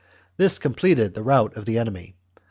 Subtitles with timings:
[0.37, 2.15] This completed the rout of the enemy.